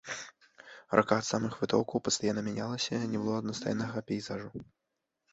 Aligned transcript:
Рака 0.99 1.17
ад 1.21 1.25
самых 1.27 1.57
вытокаў 1.63 2.01
пастаянна 2.07 2.43
мянялася, 2.47 3.01
не 3.11 3.19
было 3.25 3.35
аднастайнага 3.41 4.03
пейзажу. 4.09 4.49